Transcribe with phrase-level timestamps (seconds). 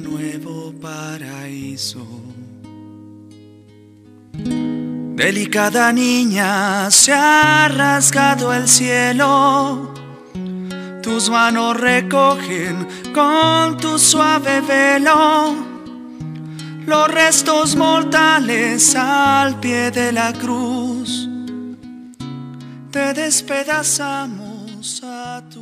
[0.00, 2.06] nuevo paraíso.
[4.32, 9.92] Delicada niña, se ha rasgado el cielo.
[11.02, 15.72] Tus manos recogen con tu suave velo
[16.86, 21.28] los restos mortales al pie de la cruz.
[22.90, 25.61] Te despedazamos a tu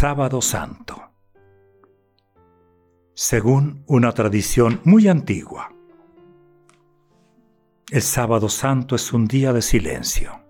[0.00, 1.10] Sábado Santo.
[3.14, 5.72] Según una tradición muy antigua,
[7.90, 10.40] el sábado santo es un día de silencio,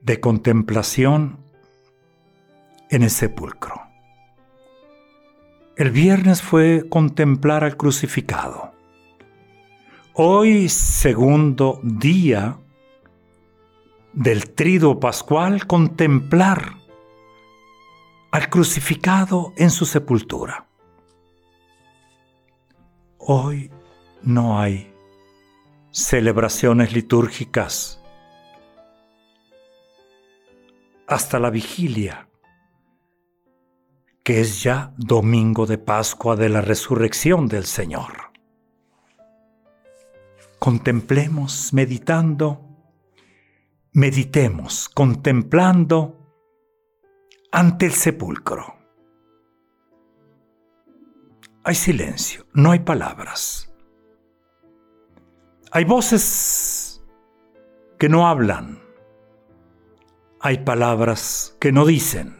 [0.00, 1.38] de contemplación
[2.90, 3.80] en el sepulcro.
[5.76, 8.72] El viernes fue contemplar al crucificado.
[10.14, 12.58] Hoy, segundo día
[14.12, 16.79] del trido pascual, contemplar
[18.30, 20.66] al crucificado en su sepultura.
[23.18, 23.70] Hoy
[24.22, 24.92] no hay
[25.90, 28.00] celebraciones litúrgicas
[31.06, 32.28] hasta la vigilia,
[34.22, 38.30] que es ya domingo de Pascua de la resurrección del Señor.
[40.60, 42.64] Contemplemos meditando,
[43.92, 46.19] meditemos contemplando
[47.52, 48.76] ante el sepulcro.
[51.64, 53.72] Hay silencio, no hay palabras.
[55.72, 57.04] Hay voces
[57.98, 58.80] que no hablan.
[60.40, 62.36] Hay palabras que no dicen.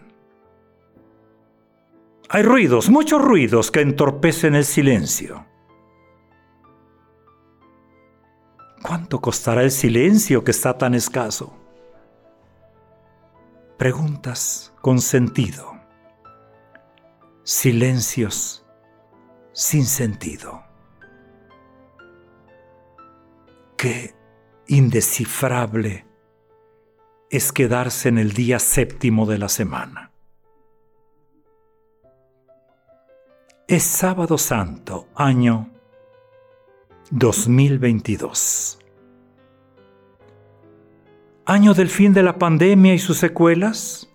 [2.28, 5.47] Hay ruidos, muchos ruidos que entorpecen el silencio.
[8.82, 11.59] ¿Cuánto costará el silencio que está tan escaso?
[13.80, 15.72] Preguntas con sentido.
[17.44, 18.66] Silencios
[19.52, 20.62] sin sentido.
[23.78, 24.14] Qué
[24.66, 26.06] indescifrable
[27.30, 30.12] es quedarse en el día séptimo de la semana.
[33.66, 35.70] Es sábado santo, año
[37.12, 38.79] 2022
[41.50, 44.09] año del fin de la pandemia y sus secuelas?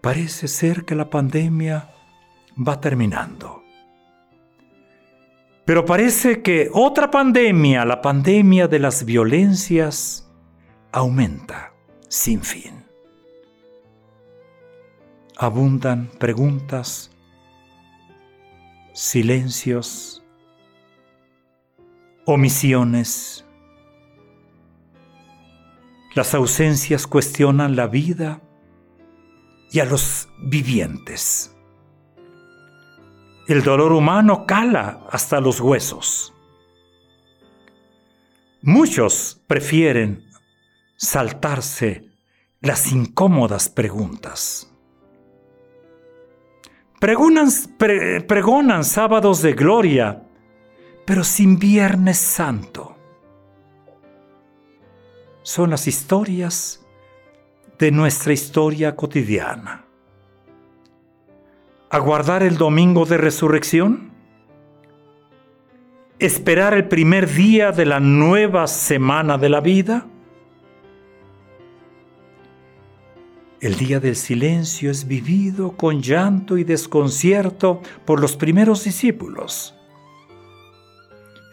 [0.00, 1.90] Parece ser que la pandemia
[2.56, 3.64] va terminando.
[5.64, 10.30] Pero parece que otra pandemia, la pandemia de las violencias,
[10.92, 11.72] aumenta
[12.08, 12.84] sin fin.
[15.36, 17.10] Abundan preguntas,
[18.92, 20.22] silencios,
[22.24, 23.44] omisiones,
[26.14, 28.40] las ausencias cuestionan la vida
[29.70, 31.54] y a los vivientes.
[33.46, 36.34] El dolor humano cala hasta los huesos.
[38.62, 40.28] Muchos prefieren
[40.96, 42.10] saltarse
[42.60, 44.70] las incómodas preguntas.
[46.98, 50.24] Pregonan, sábados de gloria,
[51.06, 52.97] pero sin Viernes Santo
[55.48, 56.84] son las historias
[57.78, 59.86] de nuestra historia cotidiana.
[61.88, 64.10] ¿Aguardar el domingo de resurrección?
[66.18, 70.06] ¿Esperar el primer día de la nueva semana de la vida?
[73.62, 79.74] El día del silencio es vivido con llanto y desconcierto por los primeros discípulos.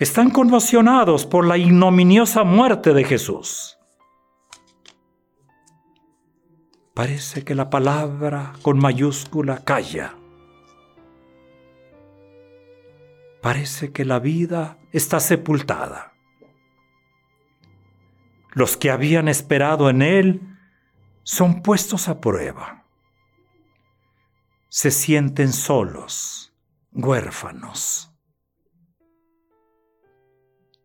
[0.01, 3.75] Están conmocionados por la ignominiosa muerte de Jesús.
[6.95, 10.15] Parece que la palabra con mayúscula calla.
[13.41, 16.13] Parece que la vida está sepultada.
[18.53, 20.57] Los que habían esperado en Él
[21.23, 22.85] son puestos a prueba.
[24.69, 26.55] Se sienten solos,
[26.93, 28.09] huérfanos,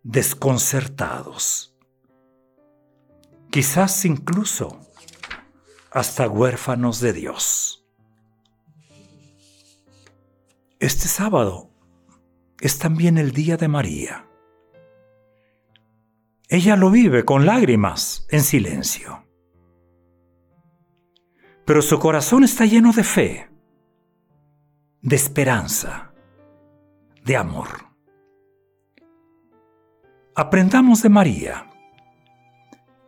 [0.03, 1.79] desconcertados,
[3.53, 4.90] quizás incluso
[5.91, 7.85] hasta huérfanos de Dios.
[10.79, 11.71] Este sábado
[12.61, 14.27] es también el día de María.
[16.49, 19.25] Ella lo vive con lágrimas, en silencio.
[21.65, 23.51] Pero su corazón está lleno de fe,
[25.03, 26.13] de esperanza,
[27.25, 27.69] de amor.
[30.35, 31.70] Aprendamos de María.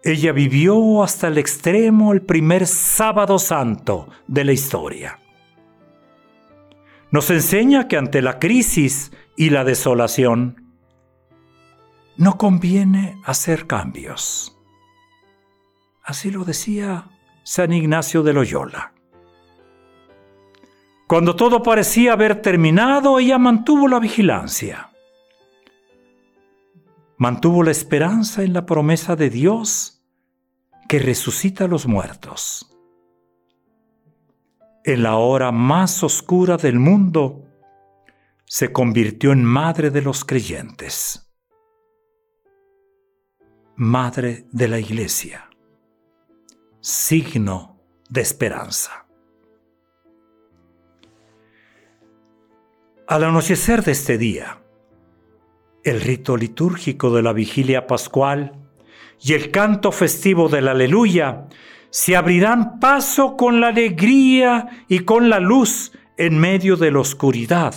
[0.04, 5.20] Ella vivió hasta el extremo el primer sábado santo de la historia.
[7.12, 10.74] Nos enseña que ante la crisis y la desolación,
[12.16, 14.58] no conviene hacer cambios.
[16.02, 17.10] Así lo decía
[17.44, 18.92] San Ignacio de Loyola.
[21.06, 24.91] Cuando todo parecía haber terminado, ella mantuvo la vigilancia.
[27.22, 30.02] Mantuvo la esperanza en la promesa de Dios
[30.88, 32.76] que resucita a los muertos.
[34.82, 37.46] En la hora más oscura del mundo,
[38.44, 41.32] se convirtió en madre de los creyentes
[43.76, 45.48] Madre de la Iglesia,
[46.80, 47.78] signo
[48.10, 49.06] de esperanza.
[53.06, 54.58] Al anochecer de este día,
[55.84, 58.52] el rito litúrgico de la vigilia pascual
[59.20, 61.46] y el canto festivo del aleluya
[61.90, 67.74] se abrirán paso con la alegría y con la luz en medio de la oscuridad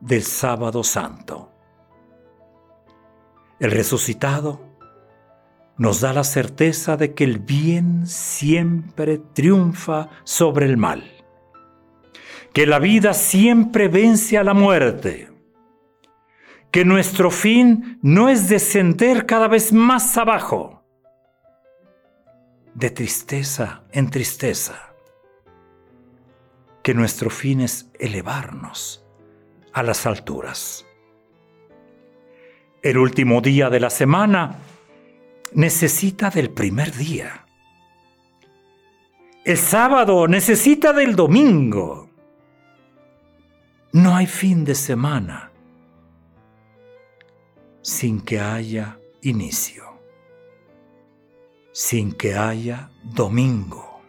[0.00, 1.52] del sábado santo.
[3.58, 4.60] El resucitado
[5.78, 11.04] nos da la certeza de que el bien siempre triunfa sobre el mal,
[12.52, 15.35] que la vida siempre vence a la muerte,
[16.76, 20.84] que nuestro fin no es descender cada vez más abajo,
[22.74, 24.92] de tristeza en tristeza,
[26.82, 29.02] que nuestro fin es elevarnos
[29.72, 30.84] a las alturas
[32.82, 34.58] el último día de la semana
[35.54, 37.46] necesita del primer día.
[39.46, 42.10] El sábado necesita del domingo.
[43.92, 45.45] No hay fin de semana
[47.86, 49.84] sin que haya inicio,
[51.70, 54.00] sin que haya domingo.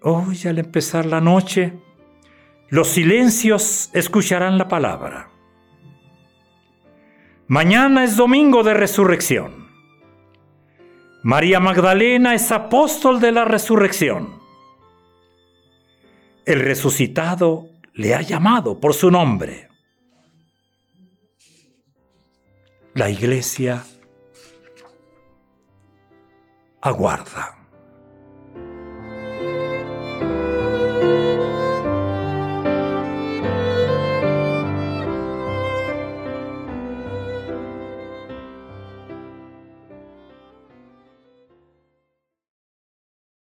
[0.00, 1.74] Hoy al empezar la noche,
[2.70, 5.28] los silencios escucharán la palabra.
[7.46, 9.68] Mañana es domingo de resurrección.
[11.22, 14.40] María Magdalena es apóstol de la resurrección.
[16.46, 19.69] El resucitado le ha llamado por su nombre.
[22.94, 23.84] La iglesia
[26.80, 27.59] aguarda.